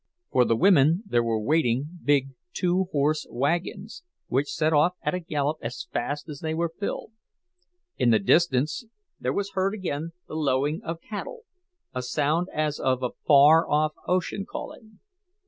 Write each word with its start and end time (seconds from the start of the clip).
For 0.31 0.45
the 0.45 0.55
women 0.55 1.03
there 1.05 1.21
were 1.21 1.39
waiting 1.39 1.99
big 2.03 2.29
two 2.53 2.85
horse 2.91 3.27
wagons, 3.29 4.01
which 4.25 4.51
set 4.51 4.73
off 4.73 4.93
at 5.03 5.13
a 5.13 5.19
gallop 5.19 5.59
as 5.61 5.85
fast 5.93 6.27
as 6.27 6.39
they 6.39 6.55
were 6.55 6.73
filled. 6.79 7.11
In 7.97 8.09
the 8.09 8.17
distance 8.17 8.83
there 9.19 9.31
was 9.31 9.51
heard 9.51 9.75
again 9.75 10.13
the 10.27 10.33
lowing 10.33 10.81
of 10.83 10.99
the 11.01 11.07
cattle, 11.07 11.41
a 11.93 12.01
sound 12.01 12.47
as 12.51 12.79
of 12.79 13.03
a 13.03 13.11
far 13.27 13.69
off 13.69 13.93
ocean 14.07 14.43
calling. 14.43 14.99